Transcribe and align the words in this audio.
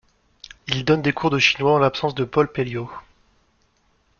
Il 0.67 0.83
donne 0.83 1.03
des 1.03 1.13
cours 1.13 1.29
de 1.29 1.37
chinois 1.37 1.73
en 1.73 1.77
l'absence 1.77 2.15
de 2.15 2.23
Paul 2.25 2.51
Pelliot. 2.51 2.89